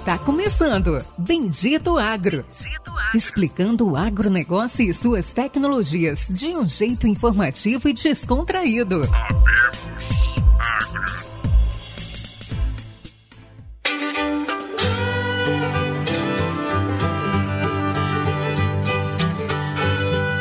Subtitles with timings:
[0.00, 2.42] Está começando Bendito Agro.
[2.42, 3.14] Bendito Agro.
[3.14, 9.02] Explicando o agronegócio e suas tecnologias de um jeito informativo e descontraído.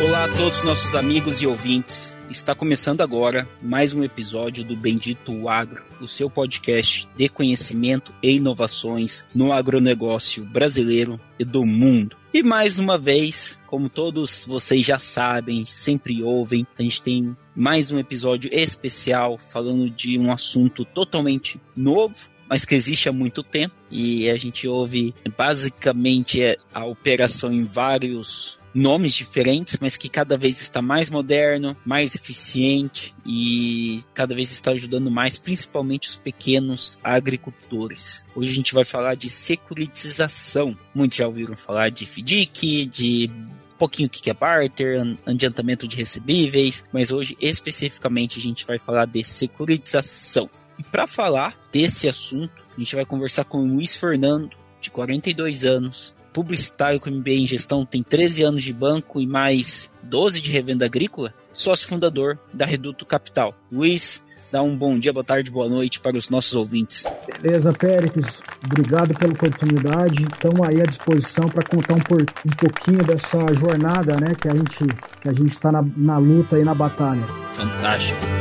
[0.02, 2.18] Olá a todos nossos amigos e ouvintes.
[2.30, 8.36] Está começando agora mais um episódio do Bendito Agro, o seu podcast de conhecimento e
[8.36, 12.16] inovações no agronegócio brasileiro e do mundo.
[12.32, 17.90] E mais uma vez, como todos vocês já sabem, sempre ouvem, a gente tem mais
[17.90, 23.74] um episódio especial falando de um assunto totalmente novo, mas que existe há muito tempo.
[23.90, 26.42] E a gente ouve basicamente
[26.72, 33.16] a operação em vários nomes diferentes, mas que cada vez está mais moderno, mais eficiente
[33.26, 38.26] e cada vez está ajudando mais, principalmente os pequenos agricultores.
[38.36, 40.78] Hoje a gente vai falar de securitização.
[40.94, 43.32] Muitos já ouviram falar de FDIC, de
[43.74, 48.78] um pouquinho o que é barter, adiantamento de recebíveis, mas hoje especificamente a gente vai
[48.78, 50.50] falar de securitização.
[50.78, 55.66] E para falar desse assunto, a gente vai conversar com o Luiz Fernando, de 42
[55.66, 60.52] anos, publicitário com MBA em gestão, tem 13 anos de banco e mais 12 de
[60.52, 63.54] revenda agrícola, sócio fundador da Reduto Capital.
[63.72, 67.06] Luiz, dá um bom dia, boa tarde, boa noite para os nossos ouvintes.
[67.42, 68.42] Beleza, Péricles.
[68.64, 70.24] Obrigado pela oportunidade.
[70.24, 74.56] Estamos aí à disposição para contar um, por, um, pouquinho dessa jornada né, que a
[74.56, 74.86] gente
[75.22, 77.24] que a gente está na, na luta e na batalha.
[77.54, 78.39] Fantástico.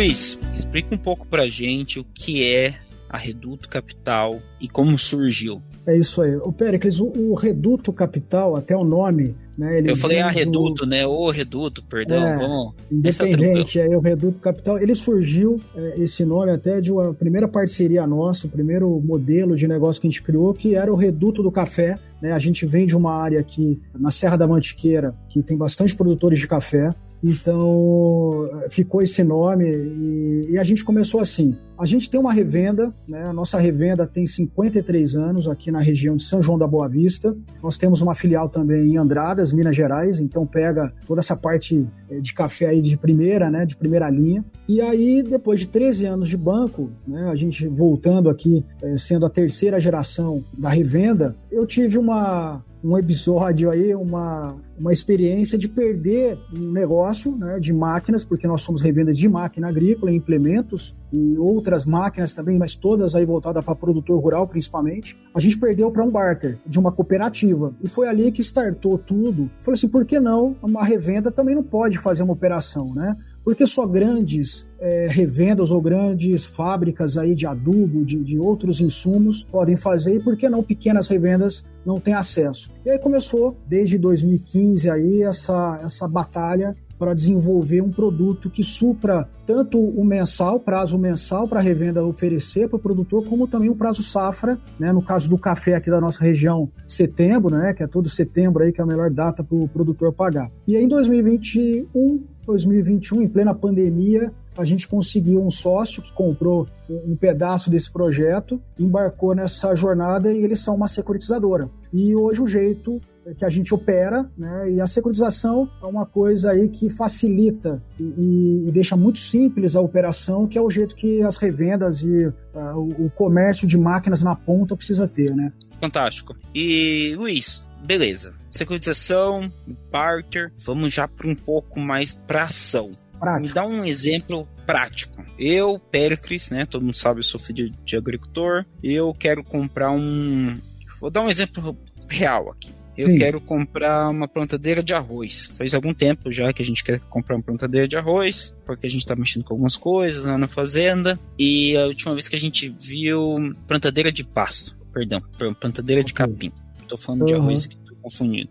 [0.00, 2.74] Luiz, explica um pouco pra gente o que é
[3.06, 5.60] a Reduto Capital e como surgiu.
[5.86, 6.36] É isso aí.
[6.36, 9.82] O Pericles, o, o Reduto Capital, até o nome, né?
[9.84, 10.88] Eu falei a ah, Reduto, do...
[10.88, 11.06] né?
[11.06, 12.16] O Reduto, perdão.
[12.16, 12.72] É, vamos...
[12.90, 18.06] Independente, aí o Reduto Capital, ele surgiu, é, esse nome até de uma primeira parceria
[18.06, 21.52] nossa, o primeiro modelo de negócio que a gente criou, que era o Reduto do
[21.52, 21.98] Café.
[22.22, 22.32] Né?
[22.32, 26.38] A gente vem de uma área aqui na Serra da Mantiqueira, que tem bastante produtores
[26.38, 26.94] de café.
[27.22, 31.56] Então ficou esse nome e, e, a gente começou assim.
[31.80, 33.22] A gente tem uma revenda, né?
[33.22, 37.34] a nossa revenda tem 53 anos aqui na região de São João da Boa Vista.
[37.62, 42.20] Nós temos uma filial também em Andradas, Minas Gerais, então pega toda essa parte eh,
[42.20, 43.64] de café aí de primeira, né?
[43.64, 44.44] de primeira linha.
[44.68, 47.30] E aí, depois de 13 anos de banco, né?
[47.30, 52.98] a gente voltando aqui, eh, sendo a terceira geração da revenda, eu tive uma, um
[52.98, 58.82] episódio aí, uma, uma experiência de perder um negócio né, de máquinas, porque nós somos
[58.82, 64.20] revenda de máquina agrícola, implementos e outras máquinas também, mas todas aí voltadas para produtor
[64.22, 65.16] rural principalmente.
[65.34, 69.50] A gente perdeu para um barter de uma cooperativa e foi ali que startou tudo.
[69.62, 73.16] Falei assim, por que não uma revenda também não pode fazer uma operação, né?
[73.44, 79.42] porque só grandes é, revendas ou grandes fábricas aí de adubo, de, de, outros insumos
[79.42, 82.70] podem fazer e por que não pequenas revendas não têm acesso?
[82.84, 89.26] E aí começou desde 2015 aí essa, essa batalha para desenvolver um produto que supra
[89.46, 94.02] tanto o mensal, prazo mensal para revenda oferecer para o produtor, como também o prazo
[94.02, 94.92] safra, né?
[94.92, 97.72] no caso do café aqui da nossa região, setembro, né?
[97.72, 100.50] que é todo setembro aí que é a melhor data para o produtor pagar.
[100.68, 106.68] E aí em 2021 2021, em plena pandemia, a gente conseguiu um sócio que comprou
[106.88, 111.70] um pedaço desse projeto, embarcou nessa jornada e eles são uma securitizadora.
[111.92, 113.00] E hoje o jeito
[113.36, 114.70] que a gente opera, né?
[114.72, 119.80] E a securitização é uma coisa aí que facilita e, e deixa muito simples a
[119.80, 122.34] operação, que é o jeito que as revendas e uh,
[122.78, 125.52] o, comércio de máquinas na ponta precisa ter, né?
[125.80, 126.34] Fantástico.
[126.54, 128.34] E Luiz, beleza.
[128.50, 129.50] Securitização,
[129.90, 132.92] barter, vamos já para um pouco mais para ação.
[133.20, 133.48] Prático.
[133.48, 135.24] Me dá um exemplo prático.
[135.38, 136.66] Eu, Pericles, né?
[136.66, 138.64] Todo mundo sabe, eu sou filho de agricultor.
[138.82, 140.58] Eu quero comprar um.
[141.00, 141.78] Vou dar um exemplo
[142.08, 142.70] real aqui.
[142.96, 143.18] Eu Sim.
[143.18, 145.50] quero comprar uma plantadeira de arroz.
[145.56, 148.90] Faz algum tempo já que a gente quer comprar uma plantadeira de arroz, porque a
[148.90, 151.18] gente tá mexendo com algumas coisas lá na fazenda.
[151.38, 155.22] E a última vez que a gente viu plantadeira de pasto, perdão,
[155.58, 156.08] plantadeira okay.
[156.08, 156.52] de capim.
[156.88, 157.26] Tô falando uhum.
[157.26, 158.50] de arroz aqui confundido.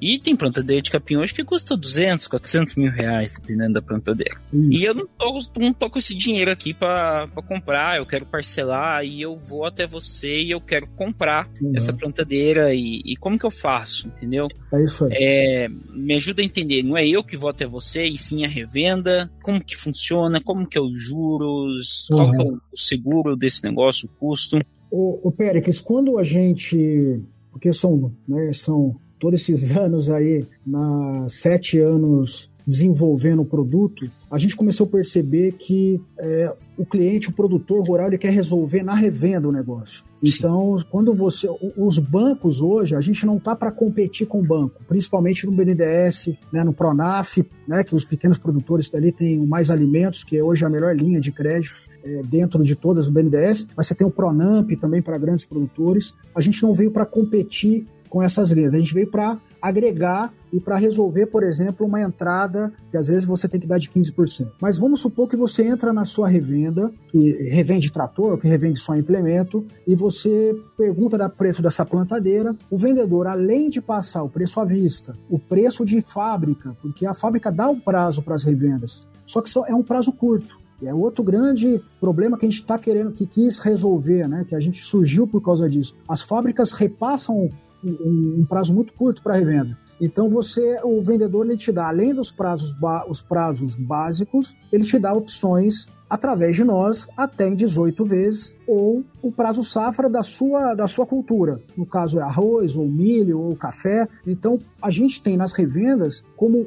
[0.00, 4.36] E tem plantadeira de capim hoje que custa 200, 400 mil reais, dependendo da plantadeira.
[4.52, 4.70] Hum.
[4.72, 9.04] E eu não tô, não tô com esse dinheiro aqui para comprar, eu quero parcelar
[9.04, 11.72] e eu vou até você e eu quero comprar uhum.
[11.74, 14.46] essa plantadeira e, e, como que eu faço, entendeu?
[14.72, 15.12] É isso aí.
[15.14, 18.48] É, me ajuda a entender, não é eu que vou até você e sim a
[18.48, 22.16] revenda, como que funciona, como que é os juros, uhum.
[22.16, 24.58] qual que é o seguro desse negócio, o custo.
[24.90, 31.28] O, o Péricles, quando a gente porque são, né, são todos esses anos aí, na
[31.28, 37.32] sete anos desenvolvendo o produto, a gente começou a perceber que é, o cliente, o
[37.32, 40.04] produtor rural, ele quer resolver na revenda o negócio.
[40.22, 40.86] Então, Sim.
[40.90, 41.48] quando você.
[41.76, 46.36] Os bancos hoje, a gente não está para competir com o banco, principalmente no BNDES,
[46.52, 50.64] né, no Pronaf, né, que os pequenos produtores dali têm mais alimentos, que é hoje
[50.64, 51.74] a melhor linha de crédito
[52.04, 56.14] é, dentro de todas as BNDES, mas você tem o Pronamp também para grandes produtores.
[56.34, 60.58] A gente não veio para competir com essas linhas, a gente veio para agregar e
[60.58, 64.50] para resolver, por exemplo, uma entrada que às vezes você tem que dar de 15%.
[64.60, 68.96] Mas vamos supor que você entra na sua revenda, que revende trator, que revende só
[68.96, 72.56] implemento, e você pergunta da preço dessa plantadeira.
[72.68, 77.14] O vendedor, além de passar o preço à vista, o preço de fábrica, porque a
[77.14, 80.58] fábrica dá um prazo para as revendas, só que é um prazo curto.
[80.82, 84.46] E é outro grande problema que a gente está querendo, que quis resolver, né?
[84.48, 85.94] Que a gente surgiu por causa disso.
[86.08, 87.50] As fábricas repassam
[87.84, 89.76] um, um prazo muito curto para revenda.
[90.00, 92.74] Então você, o vendedor, ele te dá, além dos prazos,
[93.08, 99.04] os prazos básicos, ele te dá opções através de nós até em 18 vezes ou
[99.22, 101.60] o prazo safra da sua, da sua cultura.
[101.76, 104.08] No caso é arroz, ou milho, ou café.
[104.26, 106.66] Então a gente tem nas revendas como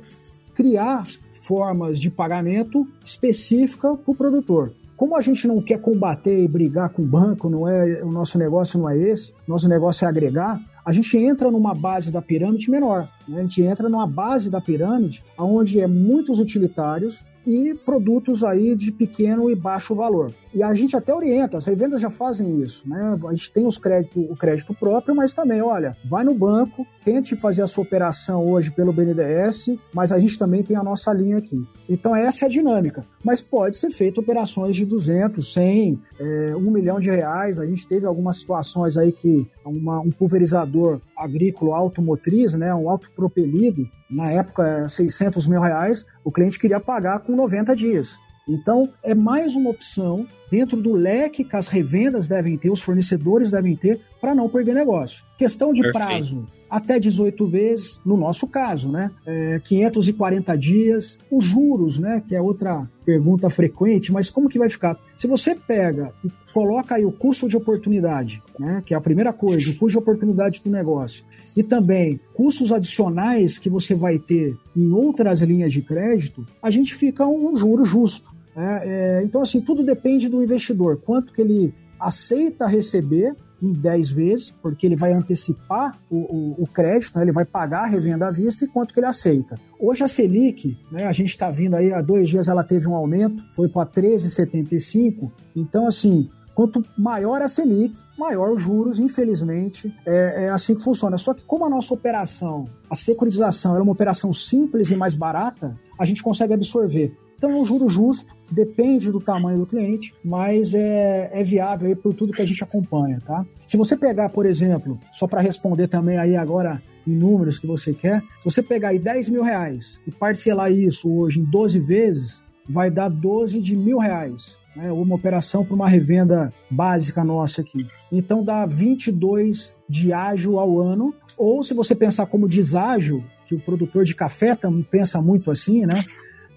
[0.55, 1.03] criar
[1.41, 4.71] formas de pagamento específica para o produtor.
[4.95, 8.37] Como a gente não quer combater e brigar com o banco, não é o nosso
[8.37, 12.69] negócio não é esse, nosso negócio é agregar, a gente entra numa base da pirâmide
[12.69, 13.09] menor.
[13.27, 13.39] Né?
[13.39, 18.91] A gente entra numa base da pirâmide onde é muitos utilitários e produtos aí de
[18.91, 20.33] pequeno e baixo valor.
[20.53, 23.19] E a gente até orienta, as revendas já fazem isso, né?
[23.27, 27.35] A gente tem os crédito, o crédito próprio, mas também, olha, vai no banco, tente
[27.35, 31.37] fazer a sua operação hoje pelo BNDES, mas a gente também tem a nossa linha
[31.37, 31.65] aqui.
[31.89, 33.03] Então essa é a dinâmica.
[33.23, 37.59] Mas pode ser feito operações de 200, 100, é, 1 milhão de reais.
[37.59, 43.89] A gente teve algumas situações aí que uma, um pulverizador agrícola automotriz, né, um autopropelido,
[44.09, 48.17] na época 600 mil reais, o cliente queria pagar com 90 dias.
[48.47, 53.49] Então, é mais uma opção dentro do leque que as revendas devem ter, os fornecedores
[53.49, 55.23] devem ter, para não perder negócio.
[55.35, 56.05] Questão de Perfeito.
[56.05, 59.09] prazo, até 18 vezes, no nosso caso, né?
[59.25, 61.17] É, 540 dias.
[61.31, 62.21] Os juros, né?
[62.27, 64.95] Que é outra pergunta frequente, mas como que vai ficar?
[65.17, 68.83] Se você pega e coloca aí o custo de oportunidade, né?
[68.85, 71.25] Que é a primeira coisa, o custo de oportunidade do negócio,
[71.57, 76.93] e também custos adicionais que você vai ter em outras linhas de crédito, a gente
[76.93, 78.32] fica um juro justo.
[78.55, 84.11] É, é, então, assim, tudo depende do investidor, quanto que ele aceita receber em 10
[84.11, 87.23] vezes, porque ele vai antecipar o, o, o crédito, né?
[87.23, 89.57] ele vai pagar a revenda à vista e quanto que ele aceita.
[89.79, 92.93] Hoje a Selic, né, a gente está vindo aí, há dois dias ela teve um
[92.93, 95.31] aumento, foi para 13,75.
[95.55, 101.17] Então, assim, Quanto maior a Selic, maior os juros, infelizmente, é, é, assim que funciona.
[101.17, 105.75] Só que como a nossa operação, a securitização, é uma operação simples e mais barata,
[105.97, 107.17] a gente consegue absorver.
[107.35, 111.95] Então é um juro justo, depende do tamanho do cliente, mas é, é viável aí
[111.95, 113.45] por tudo que a gente acompanha, tá?
[113.67, 117.93] Se você pegar, por exemplo, só para responder também aí agora em números que você
[117.93, 122.43] quer, se você pegar aí 10 mil reais e parcelar isso hoje em 12 vezes,
[122.69, 124.57] vai dar 12 de mil reais.
[124.75, 127.85] Né, uma operação para uma revenda básica nossa aqui.
[128.11, 133.59] Então dá 22 de ágio ao ano, ou se você pensar como deságio, que o
[133.59, 136.01] produtor de café também pensa muito assim, né?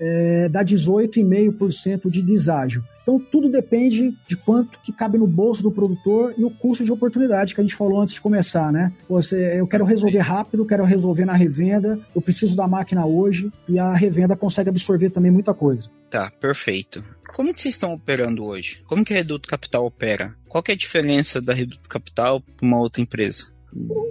[0.01, 2.85] É, dá 18,5% de deságio.
[3.03, 6.91] Então tudo depende de quanto que cabe no bolso do produtor e o custo de
[6.91, 8.93] oportunidade que a gente falou antes de começar, né?
[9.09, 13.79] Você, eu quero resolver rápido, quero resolver na revenda, eu preciso da máquina hoje e
[13.79, 15.89] a revenda consegue absorver também muita coisa.
[16.11, 17.05] Tá, perfeito.
[17.35, 18.83] Como que vocês estão operando hoje?
[18.87, 20.35] Como que a Reduto Capital opera?
[20.49, 23.56] Qual é a diferença da Reduto Capital para uma outra empresa?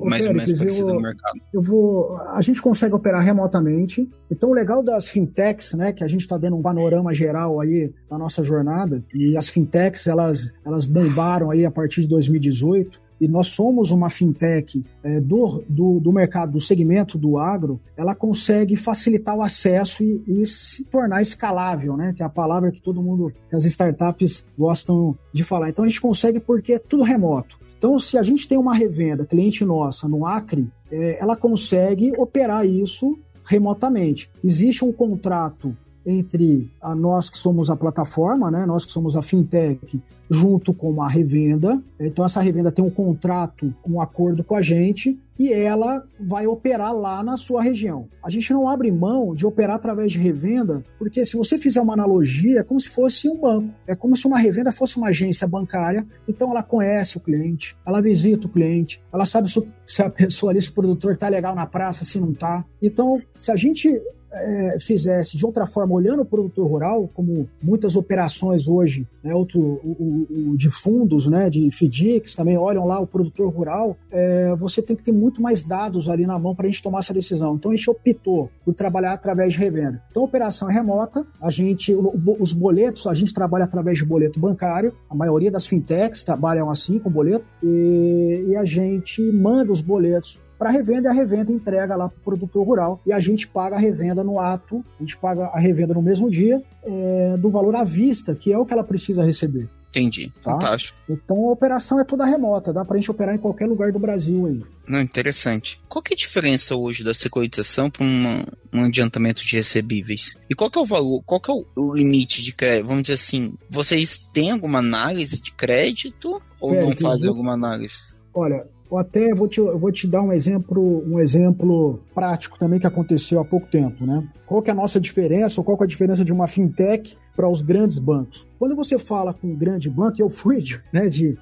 [0.01, 1.39] Mais ou menos parecido eu, no mercado.
[1.53, 4.09] Eu vou, a gente consegue operar remotamente.
[4.29, 7.91] Então, o legal das fintechs, né, que a gente está dando um panorama geral aí
[8.09, 13.27] da nossa jornada, e as fintechs, elas, elas bombaram aí a partir de 2018, e
[13.27, 18.75] nós somos uma fintech é, do, do, do, mercado, do segmento do agro, ela consegue
[18.75, 22.13] facilitar o acesso e, e, se tornar escalável, né?
[22.13, 25.69] Que é a palavra que todo mundo, que as startups gostam de falar.
[25.69, 27.57] Então a gente consegue porque é tudo remoto.
[27.85, 32.65] Então, se a gente tem uma revenda, cliente nossa, no Acre, é, ela consegue operar
[32.65, 34.27] isso remotamente.
[34.43, 39.21] Existe um contrato entre a nós que somos a plataforma, né, nós que somos a
[39.21, 41.81] fintech, junto com a revenda.
[41.99, 46.93] Então essa revenda tem um contrato, um acordo com a gente e ela vai operar
[46.93, 48.07] lá na sua região.
[48.23, 51.93] A gente não abre mão de operar através de revenda, porque se você fizer uma
[51.93, 53.69] analogia, é como se fosse um banco.
[53.85, 56.05] É como se uma revenda fosse uma agência bancária.
[56.27, 59.49] Então ela conhece o cliente, ela visita o cliente, ela sabe
[59.85, 62.63] se a pessoa ali, se o produtor está legal na praça, se não está.
[62.81, 64.01] Então, se a gente
[64.35, 69.59] é, fizesse de outra forma, olhando o produtor rural, como muitas operações hoje, né, outro,
[69.59, 74.81] o, o, de fundos, né, de FDICs também olham lá o produtor rural, é, você
[74.81, 77.55] tem que ter muito mais dados ali na mão para a gente tomar essa decisão.
[77.55, 80.01] Então a gente optou por trabalhar através de revenda.
[80.11, 84.93] Então operação é remota, a gente, os boletos, a gente trabalha através de boleto bancário,
[85.09, 90.39] a maioria das fintechs trabalham assim com boleto, e, e a gente manda os boletos
[90.57, 93.75] para revenda e a revenda entrega lá para o produtor rural e a gente paga
[93.75, 97.75] a revenda no ato, a gente paga a revenda no mesmo dia é, do valor
[97.75, 99.69] à vista, que é o que ela precisa receber.
[99.89, 100.51] Entendi, tá?
[100.51, 100.97] fantástico.
[101.09, 103.99] Então a operação é toda remota, dá para a gente operar em qualquer lugar do
[103.99, 104.61] Brasil aí.
[104.85, 105.79] Não, interessante.
[105.87, 110.37] Qual que é a diferença hoje da securitização para um adiantamento de recebíveis?
[110.49, 112.87] E qual que é o valor, qual que é o limite de crédito?
[112.87, 118.03] Vamos dizer assim, vocês têm alguma análise de crédito ou é, não fazem alguma análise?
[118.33, 122.87] Olha, ou até vou te, vou te dar um exemplo, um exemplo prático também que
[122.87, 124.27] aconteceu há pouco tempo, né?
[124.45, 127.17] Qual que é a nossa diferença, ou qual que é a diferença de uma fintech
[127.35, 128.47] para os grandes bancos?
[128.59, 130.63] Quando você fala com um grande banco, eu fui
[130.93, 131.37] né, de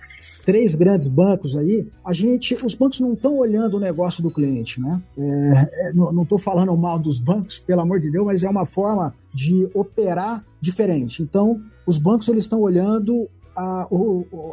[0.45, 4.79] três grandes bancos aí, a gente, os bancos não estão olhando o negócio do cliente,
[4.79, 5.01] né?
[5.17, 8.65] É, é, não estou falando mal dos bancos, pelo amor de Deus, mas é uma
[8.65, 11.21] forma de operar diferente.
[11.21, 13.87] Então, os bancos eles estão olhando a,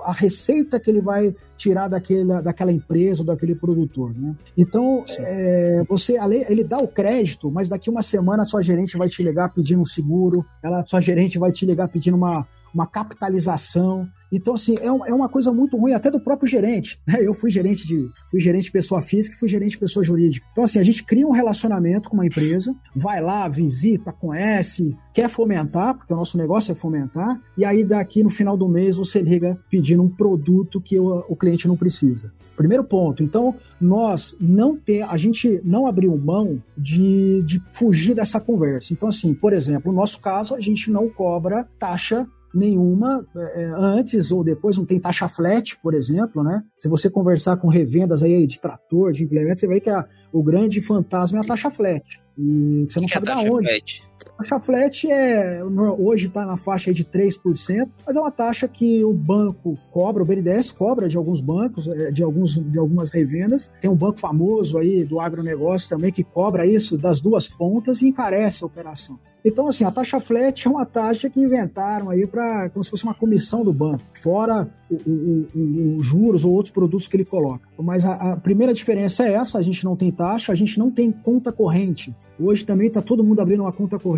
[0.04, 4.14] a receita que ele vai tirar daquela, daquela empresa ou daquele produtor.
[4.14, 4.34] Né?
[4.56, 6.16] Então, é, você
[6.48, 9.80] ele dá o crédito, mas daqui uma semana a sua gerente vai te ligar pedindo
[9.80, 14.08] um seguro, ela, sua gerente vai te ligar pedindo uma, uma capitalização.
[14.32, 17.00] Então, assim, é, é uma coisa muito ruim até do próprio gerente.
[17.06, 17.18] Né?
[17.20, 20.46] Eu fui gerente de fui gerente de pessoa física e fui gerente de pessoa jurídica.
[20.52, 25.28] Então, assim, a gente cria um relacionamento com uma empresa, vai lá, visita, conhece, quer
[25.28, 29.20] fomentar, porque o nosso negócio é fomentar, e aí daqui no final do mês você
[29.20, 32.32] liga pedindo um produto que o, o cliente não precisa.
[32.56, 33.22] Primeiro ponto.
[33.22, 38.92] Então, nós não ter, a gente não abriu mão de, de fugir dessa conversa.
[38.92, 43.64] Então, assim, por exemplo, no nosso caso, a gente não cobra taxa nenhuma é, é,
[43.74, 46.62] antes ou depois, não tem taxa flat, por exemplo, né?
[46.76, 50.42] Se você conversar com revendas aí de trator, de implementos, você vai que a, o
[50.42, 52.20] grande fantasma é a taxa flat.
[52.36, 53.68] E você não que sabe é da onde.
[53.68, 54.09] Flat?
[54.36, 55.62] Taxa flat é,
[55.98, 60.26] hoje está na faixa de 3%, mas é uma taxa que o banco cobra, o
[60.26, 63.72] BNDES cobra de alguns bancos, é, de, alguns, de algumas revendas.
[63.80, 68.08] Tem um banco famoso aí do agronegócio também que cobra isso das duas pontas e
[68.08, 69.18] encarece a operação.
[69.44, 73.04] Então, assim, a taxa flat é uma taxa que inventaram aí para como se fosse
[73.04, 77.68] uma comissão do banco, fora os juros ou outros produtos que ele coloca.
[77.78, 80.90] Mas a, a, primeira diferença é essa: a gente não tem taxa, a gente não
[80.90, 82.14] tem conta corrente.
[82.38, 84.09] Hoje também está todo mundo abrindo uma conta corrente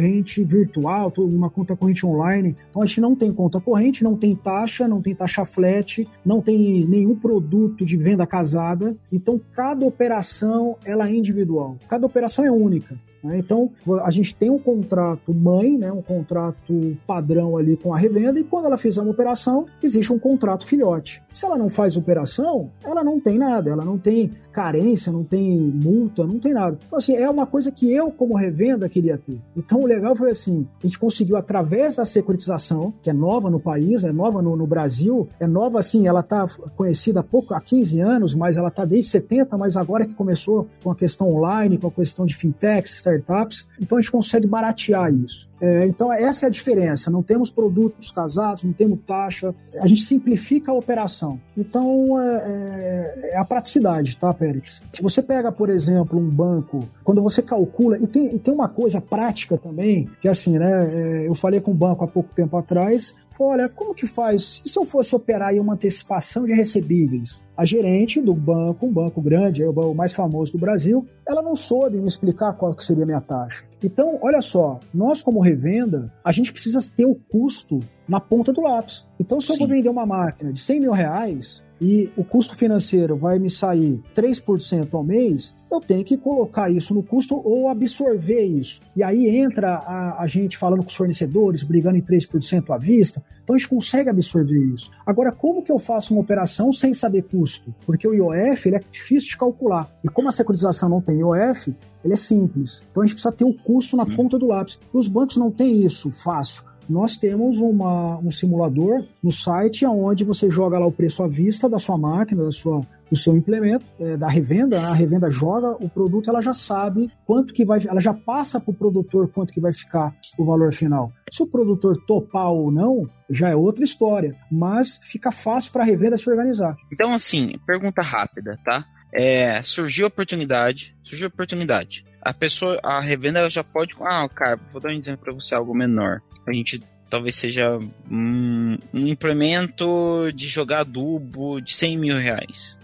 [0.44, 2.56] virtual, uma conta corrente online.
[2.70, 6.40] Então a gente não tem conta corrente, não tem taxa, não tem taxa flat, não
[6.40, 8.96] tem nenhum produto de venda casada.
[9.10, 12.96] Então cada operação ela é individual, cada operação é única.
[13.22, 13.38] Né?
[13.38, 13.70] Então,
[14.02, 18.44] a gente tem um contrato mãe, né, um contrato padrão ali com a revenda, e
[18.44, 21.22] quando ela fizer uma operação, existe um contrato filhote.
[21.32, 25.58] Se ela não faz operação, ela não tem nada, ela não tem carência, não tem
[25.58, 26.78] multa, não tem nada.
[26.86, 29.40] Então, assim, é uma coisa que eu, como revenda, queria ter.
[29.56, 33.58] Então, o legal foi assim: a gente conseguiu, através da securitização, que é nova no
[33.58, 37.60] país, é nova no, no Brasil, é nova assim, ela está conhecida há pouco, há
[37.60, 41.78] 15 anos, mas ela está desde 70, mas agora que começou com a questão online,
[41.78, 45.50] com a questão de fintechs, startups, então a gente consegue baratear isso.
[45.60, 47.08] É, então, essa é a diferença.
[47.08, 51.40] Não temos produtos casados, não temos taxa, a gente simplifica a operação.
[51.56, 54.82] Então, é, é, é a praticidade, tá, Pérez?
[54.92, 58.68] Se você pega, por exemplo, um banco, quando você calcula, e tem, e tem uma
[58.68, 60.90] coisa prática também, que é assim, né?
[60.92, 64.62] É, eu falei com um banco há pouco tempo atrás, olha, como que faz?
[64.64, 67.42] E se eu fosse operar aí uma antecipação de recebíveis?
[67.56, 71.54] A gerente do banco, um banco grande, é o mais famoso do Brasil, ela não
[71.54, 73.64] soube me explicar qual que seria a minha taxa.
[73.82, 78.62] Então, olha só, nós como revenda, a gente precisa ter o custo na ponta do
[78.62, 79.06] lápis.
[79.18, 79.52] Então, se Sim.
[79.52, 83.50] eu vou vender uma máquina de 100 mil reais, e o custo financeiro vai me
[83.50, 88.80] sair 3% ao mês, eu tenho que colocar isso no custo ou absorver isso.
[88.94, 93.20] E aí entra a, a gente falando com os fornecedores, brigando em 3% à vista.
[93.42, 94.90] Então a gente consegue absorver isso.
[95.04, 97.74] Agora, como que eu faço uma operação sem saber custo?
[97.84, 99.90] porque o IOF ele é difícil de calcular.
[100.02, 102.82] E como a securitização não tem IOF, ele é simples.
[102.90, 104.78] Então a gente precisa ter o custo na ponta do lápis.
[104.92, 110.24] E os bancos não têm isso fácil nós temos uma, um simulador no site onde
[110.24, 113.84] você joga lá o preço à vista da sua máquina, da sua, do seu implemento,
[114.00, 118.00] é, da revenda, a revenda joga o produto, ela já sabe quanto que vai, ela
[118.00, 121.12] já passa para o produtor quanto que vai ficar o valor final.
[121.30, 125.86] Se o produtor topar ou não, já é outra história, mas fica fácil para a
[125.86, 126.76] revenda se organizar.
[126.92, 128.84] Então, assim, pergunta rápida, tá?
[129.12, 132.04] É, surgiu a oportunidade, surgiu a oportunidade.
[132.22, 135.74] A pessoa, a revenda já pode, ah, cara, vou dar um exemplo para você algo
[135.74, 137.78] menor a gente talvez seja
[138.10, 142.78] um, um implemento de jogar adubo de 100 mil reais.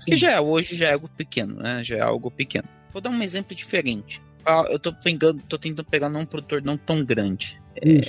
[0.00, 0.10] Sim.
[0.10, 1.84] Que já é, hoje já é algo pequeno, né?
[1.84, 2.68] Já é algo pequeno.
[2.92, 4.20] Vou dar um exemplo diferente.
[4.44, 7.62] Ah, eu tô, pegando, tô tentando pegar num produtor não tão grande.
[7.76, 8.00] É,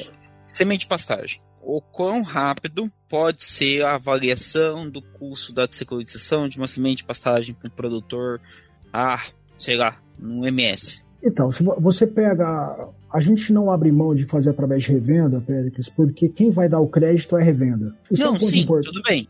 [0.45, 1.39] semente de pastagem.
[1.61, 7.03] O quão rápido pode ser a avaliação do custo da securitização de uma semente de
[7.03, 8.41] pastagem para um produtor,
[8.91, 9.21] ah,
[9.59, 11.03] sei lá, no MS?
[11.23, 15.89] Então, se você pega a gente não abre mão de fazer através de revenda, Péricles,
[15.89, 17.93] porque quem vai dar o crédito é a revenda.
[18.09, 18.93] Isso não, é um sim, importante.
[18.93, 19.27] tudo bem.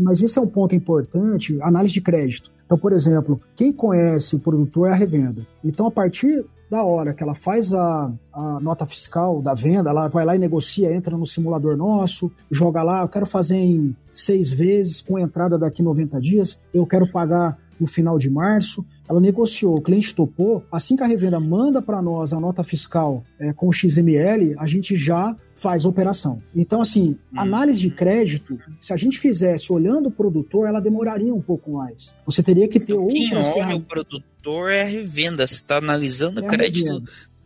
[0.00, 2.50] Mas isso é um ponto importante, análise de crédito.
[2.64, 5.46] Então, por exemplo, quem conhece o produtor é a revenda.
[5.64, 10.08] Então, a partir da hora que ela faz a, a, nota fiscal da venda, ela
[10.08, 14.50] vai lá e negocia, entra no simulador nosso, joga lá, eu quero fazer em seis
[14.50, 18.84] vezes, com entrada daqui 90 dias, eu quero pagar no final de março.
[19.08, 20.64] Ela negociou, o cliente topou.
[20.70, 24.66] Assim que a revenda manda para nós a nota fiscal é, com o XML, a
[24.66, 26.42] gente já faz a operação.
[26.54, 27.40] Então, assim, hum.
[27.40, 32.14] análise de crédito, se a gente fizesse olhando o produtor, ela demoraria um pouco mais.
[32.26, 35.46] Você teria que ter então, outras quem olha o produtor é a revenda.
[35.46, 37.02] Você está analisando o é crédito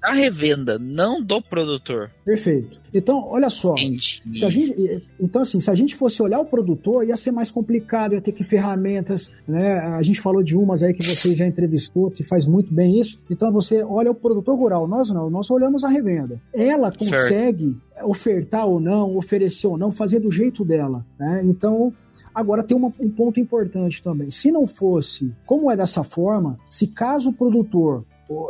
[0.08, 2.10] da revenda, não do produtor.
[2.24, 2.80] Perfeito.
[2.92, 3.74] Então, olha só.
[3.76, 7.50] Se a gente, então, assim, se a gente fosse olhar o produtor, ia ser mais
[7.50, 9.78] complicado, ia ter que ferramentas, né?
[9.78, 13.22] A gente falou de umas aí que você já entrevistou, que faz muito bem isso.
[13.30, 14.88] Então, você olha o produtor rural.
[14.88, 16.40] Nós não, nós olhamos a revenda.
[16.54, 18.08] Ela consegue certo.
[18.08, 21.04] ofertar ou não, oferecer ou não, fazer do jeito dela.
[21.18, 21.42] Né?
[21.44, 21.92] Então,
[22.34, 24.30] Agora tem uma, um ponto importante também.
[24.30, 28.04] Se não fosse, como é dessa forma, se caso o produtor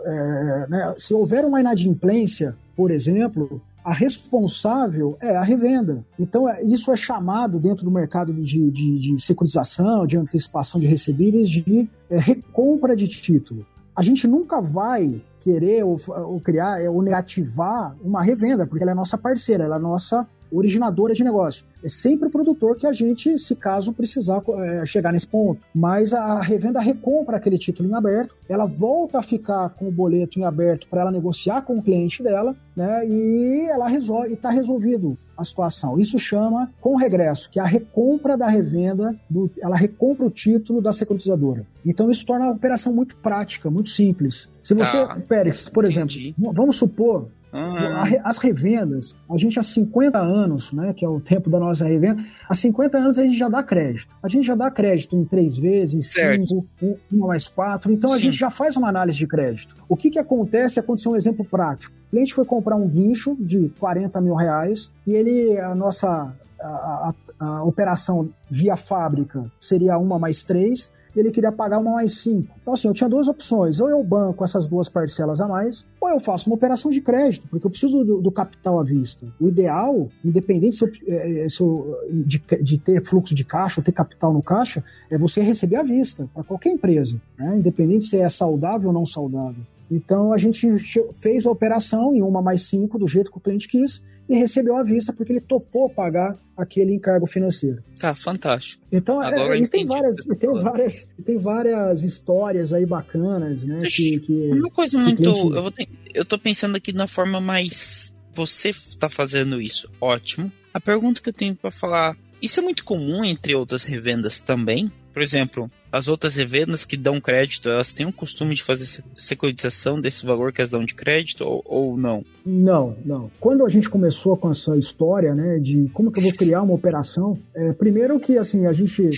[0.04, 6.04] é, né, se houver uma inadimplência, por exemplo, a responsável é a revenda.
[6.18, 10.86] Então, é, isso é chamado dentro do mercado de, de, de securitização, de antecipação de
[10.86, 13.66] recebíveis, de é, recompra de título.
[13.96, 18.94] A gente nunca vai querer ou, ou criar ou negativar uma revenda, porque ela é
[18.94, 21.64] nossa parceira, ela é nossa originadora de negócio.
[21.82, 25.60] É sempre o produtor que a gente, se caso precisar é, chegar nesse ponto.
[25.74, 30.38] Mas a revenda recompra aquele título em aberto, ela volta a ficar com o boleto
[30.38, 33.06] em aberto para ela negociar com o cliente dela, né?
[33.06, 35.98] E ela resolve, está resolvido a situação.
[36.00, 40.80] Isso chama com regresso, que é a recompra da revenda, do, ela recompra o título
[40.80, 41.64] da securitizadora.
[41.86, 44.50] Então isso torna a operação muito prática, muito simples.
[44.62, 46.34] Se você, ah, Pérez, por entendi.
[46.36, 48.04] exemplo, vamos supor ah.
[48.24, 52.24] As revendas, a gente há 50 anos, né, que é o tempo da nossa revenda,
[52.48, 54.14] há 50 anos a gente já dá crédito.
[54.22, 56.66] A gente já dá crédito em três vezes, em cinco,
[57.10, 57.92] uma mais quatro.
[57.92, 58.16] Então Sim.
[58.16, 59.74] a gente já faz uma análise de crédito.
[59.88, 60.78] O que, que acontece?
[60.78, 61.94] Aconteceu um exemplo prático.
[62.08, 67.12] O cliente foi comprar um guincho de 40 mil reais e ele, a nossa a,
[67.38, 72.54] a, a operação via fábrica seria uma mais três ele queria pagar uma mais cinco.
[72.60, 73.80] Então, assim, eu tinha duas opções.
[73.80, 77.48] Ou eu banco essas duas parcelas a mais, ou eu faço uma operação de crédito,
[77.48, 79.26] porque eu preciso do, do capital à vista.
[79.40, 83.80] O ideal, independente se eu, é, é se eu, de, de, ter fluxo de caixa
[83.80, 87.56] ou ter capital no caixa, é você receber à vista, para qualquer empresa, né?
[87.56, 89.62] independente se é saudável ou não saudável.
[89.90, 90.78] Então a gente
[91.14, 94.76] fez a operação em uma mais cinco, do jeito que o cliente quis, e recebeu
[94.76, 97.82] à vista porque ele topou pagar aquele encargo financeiro.
[97.98, 98.82] Tá, fantástico.
[98.92, 103.64] Então, Agora é, e tem várias, e tem várias, e tem várias histórias aí bacanas,
[103.64, 103.82] né?
[103.86, 105.22] Que, que, Uma coisa muito.
[105.22, 105.38] Cliente...
[105.38, 108.16] Eu, vou ter, eu tô pensando aqui na forma mais.
[108.34, 110.52] Você está fazendo isso, ótimo.
[110.72, 112.16] A pergunta que eu tenho para falar.
[112.40, 114.92] Isso é muito comum entre outras revendas também?
[115.12, 120.00] Por exemplo, as outras revendas que dão crédito, elas têm o costume de fazer securitização
[120.00, 122.24] desse valor que elas dão de crédito ou, ou não?
[122.44, 123.30] Não, não.
[123.40, 126.74] Quando a gente começou com essa história, né, de como que eu vou criar uma
[126.74, 129.10] operação, é, primeiro que, assim, a gente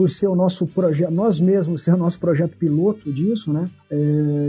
[0.00, 3.70] por ser o nosso projeto, nós mesmos ser o nosso projeto piloto disso, né?
[3.90, 3.96] É,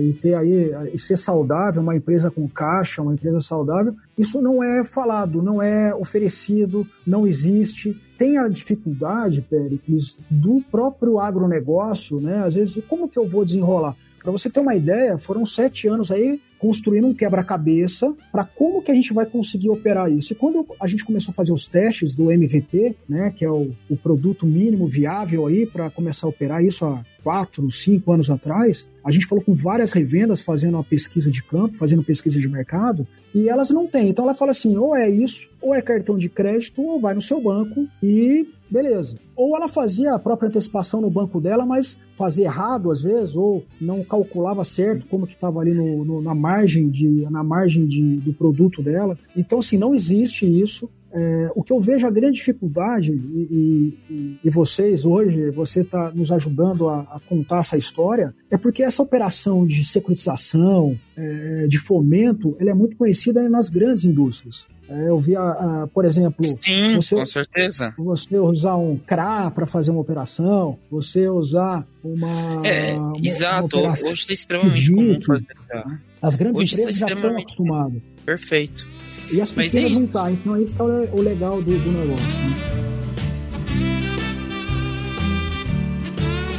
[0.01, 4.63] e ter aí, e ser saudável, uma empresa com caixa, uma empresa saudável, isso não
[4.63, 7.99] é falado, não é oferecido, não existe.
[8.21, 12.43] Tem a dificuldade, Péricles, do próprio agronegócio, né?
[12.45, 13.95] Às vezes, como que eu vou desenrolar?
[14.19, 18.91] Para você ter uma ideia, foram sete anos aí construindo um quebra-cabeça para como que
[18.91, 20.34] a gente vai conseguir operar isso.
[20.34, 23.71] E quando a gente começou a fazer os testes do MVP, né, que é o,
[23.89, 28.88] o produto mínimo viável aí para começar a operar isso há quatro, cinco anos atrás,
[29.03, 33.07] a gente falou com várias revendas fazendo uma pesquisa de campo, fazendo pesquisa de mercado,
[33.34, 34.10] e elas não têm.
[34.10, 37.21] Então ela fala assim: ou é isso, ou é cartão de crédito, ou vai no
[37.21, 39.17] seu banco e beleza.
[39.36, 43.65] Ou ela fazia a própria antecipação no banco dela, mas fazia errado às vezes, ou
[43.79, 48.17] não calculava certo como que estava ali no, no, na margem, de, na margem de,
[48.17, 49.17] do produto dela.
[49.36, 50.89] Então, assim, não existe isso.
[51.13, 56.10] É, o que eu vejo a grande dificuldade, e, e, e vocês hoje, você está
[56.12, 61.78] nos ajudando a, a, contar essa história, é porque essa operação de securitização, é, de
[61.78, 64.67] fomento, ela é muito conhecida nas grandes indústrias.
[64.91, 65.41] É, eu vi, a,
[65.84, 66.45] a, por exemplo.
[66.45, 67.93] Sim, você, com certeza.
[67.97, 72.67] Você usar um CRA para fazer uma operação, você usar uma.
[72.67, 73.80] É, uma, exato.
[73.80, 75.45] Uma hoje está extremamente comum fazer
[76.21, 78.02] As grandes hoje empresas já estão acostumadas.
[78.26, 78.86] Perfeito.
[79.32, 81.91] E as pequenas é não tá, então é isso que é o legal do, do
[81.91, 82.26] negócio.
[82.26, 82.62] Né?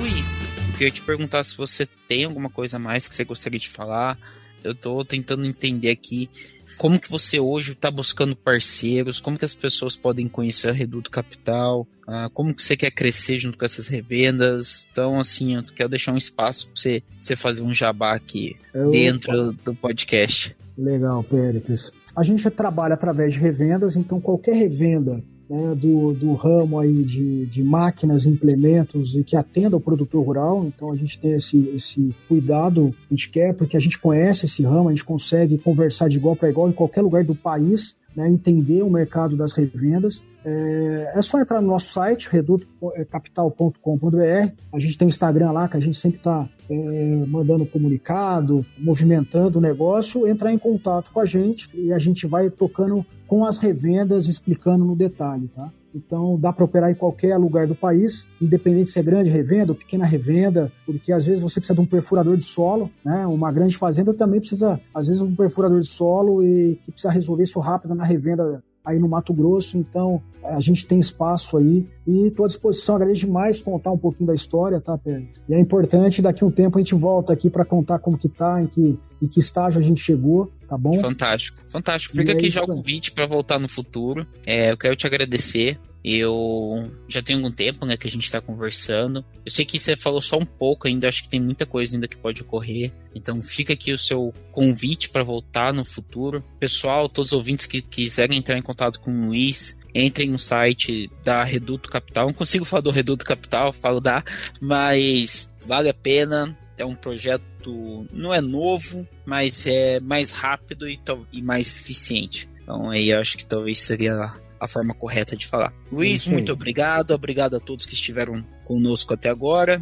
[0.00, 3.60] Luiz, eu queria te perguntar se você tem alguma coisa a mais que você gostaria
[3.60, 4.18] de falar.
[4.64, 6.30] Eu estou tentando entender aqui
[6.78, 11.10] como que você hoje está buscando parceiros, como que as pessoas podem conhecer a Reduto
[11.10, 14.88] Capital, uh, como que você quer crescer junto com essas revendas.
[14.90, 18.90] Então, assim, eu quero deixar um espaço para você, você fazer um jabá aqui eu,
[18.90, 20.56] dentro do podcast.
[20.78, 21.92] Legal, Péricles.
[22.14, 27.46] A gente trabalha através de revendas, então qualquer revenda né, do, do ramo aí de,
[27.46, 30.64] de máquinas, implementos e que atenda ao produtor rural.
[30.66, 34.62] Então a gente tem esse, esse cuidado, a gente quer, porque a gente conhece esse
[34.62, 38.28] ramo, a gente consegue conversar de igual para igual em qualquer lugar do país, né,
[38.28, 40.22] entender o mercado das revendas.
[40.44, 44.52] É, é, só entrar no nosso site, redutocapital.com.br.
[44.72, 49.58] A gente tem o Instagram lá, que a gente sempre está é, mandando comunicado, movimentando
[49.58, 53.58] o negócio, entrar em contato com a gente e a gente vai tocando com as
[53.58, 55.72] revendas, explicando no detalhe, tá?
[55.94, 59.78] Então dá para operar em qualquer lugar do país, independente se é grande revenda ou
[59.78, 63.26] pequena revenda, porque às vezes você precisa de um perfurador de solo, né?
[63.26, 67.42] Uma grande fazenda também precisa, às vezes, um perfurador de solo e que precisa resolver
[67.42, 72.26] isso rápido na revenda aí no Mato Grosso, então a gente tem espaço aí e
[72.26, 75.42] estou à disposição, agradeço demais contar um pouquinho da história, tá, Pérez?
[75.48, 78.60] E é importante, daqui um tempo a gente volta aqui para contar como que tá,
[78.60, 81.00] em que, em que estágio a gente chegou, tá bom?
[81.00, 82.14] Fantástico, fantástico.
[82.14, 84.26] Fica e aqui é já o convite para voltar no futuro.
[84.44, 88.40] É, eu quero te agradecer eu já tenho algum tempo, né, que a gente está
[88.40, 89.24] conversando.
[89.44, 92.08] Eu sei que você falou só um pouco ainda, acho que tem muita coisa ainda
[92.08, 92.92] que pode ocorrer.
[93.14, 96.42] Então fica aqui o seu convite para voltar no futuro.
[96.58, 101.08] Pessoal, todos os ouvintes que quiserem entrar em contato com o Luiz, entrem no site
[101.22, 102.26] da Reduto Capital.
[102.26, 104.24] Não consigo falar do Reduto Capital, falo da,
[104.60, 106.58] mas vale a pena.
[106.82, 111.00] É um projeto, não é novo, mas é mais rápido e,
[111.32, 112.48] e mais eficiente.
[112.60, 115.72] Então aí acho que talvez seria a forma correta de falar.
[115.92, 117.12] Luiz, muito obrigado.
[117.12, 119.80] Obrigado a todos que estiveram conosco até agora.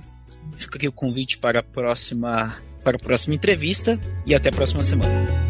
[0.57, 4.83] Fica aqui o convite para a próxima, para a próxima entrevista e até a próxima
[4.83, 5.50] semana.